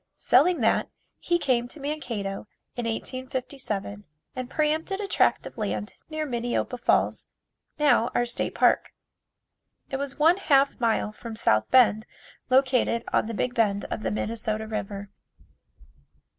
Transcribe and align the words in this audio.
Selling 0.15 0.61
that, 0.61 0.89
he 1.19 1.37
came 1.37 1.67
to 1.67 1.79
Mankato 1.79 2.47
in 2.75 2.85
1857 2.87 4.03
and 4.35 4.49
pre 4.49 4.71
empted 4.71 4.99
a 4.99 5.07
tract 5.07 5.45
of 5.45 5.59
land 5.59 5.93
near 6.09 6.25
Minneopa 6.25 6.79
Falls, 6.79 7.27
now 7.77 8.09
our 8.15 8.25
State 8.25 8.55
Park. 8.55 8.93
It 9.91 9.97
was 9.97 10.17
one 10.17 10.37
half 10.37 10.79
mile 10.79 11.11
from 11.11 11.35
South 11.35 11.69
Bend, 11.69 12.07
located 12.49 13.03
on 13.13 13.27
the 13.27 13.35
big 13.35 13.53
bend 13.53 13.85
of 13.91 14.01
the 14.01 14.09
Minnesota 14.09 14.65
River. 14.65 15.11